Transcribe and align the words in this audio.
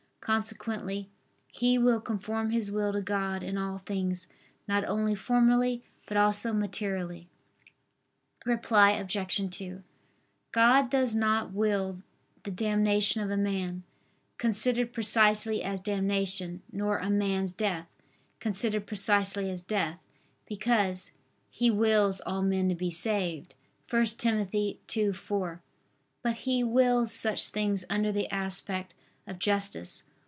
Consequently 0.23 1.09
he 1.47 1.77
will 1.79 1.99
conform 1.99 2.51
his 2.51 2.69
will 2.71 2.93
to 2.93 3.01
God 3.01 3.41
in 3.41 3.57
all 3.57 3.79
things 3.79 4.27
not 4.67 4.85
only 4.85 5.13
formally, 5.15 5.83
but 6.05 6.15
also 6.15 6.53
materially. 6.53 7.27
Reply 8.45 8.91
Obj. 8.91 9.41
2: 9.49 9.83
God 10.53 10.89
does 10.91 11.15
not 11.15 11.51
will 11.53 12.01
the 12.43 12.51
damnation 12.51 13.21
of 13.23 13.31
a 13.31 13.35
man, 13.35 13.81
considered 14.37 14.93
precisely 14.93 15.63
as 15.63 15.79
damnation, 15.81 16.61
nor 16.71 16.99
a 16.99 17.09
man's 17.09 17.51
death, 17.51 17.87
considered 18.39 18.85
precisely 18.85 19.49
as 19.49 19.63
death, 19.63 19.97
because, 20.45 21.11
"He 21.49 21.71
wills 21.71 22.21
all 22.21 22.43
men 22.43 22.69
to 22.69 22.75
be 22.75 22.91
saved" 22.91 23.55
(1 23.89 24.05
Tim. 24.17 24.45
2:4); 24.45 25.59
but 26.21 26.35
He 26.35 26.63
wills 26.63 27.11
such 27.11 27.47
things 27.47 27.83
under 27.89 28.11
the 28.13 28.29
aspect 28.31 28.93
of 29.27 29.39
justice. 29.39 30.03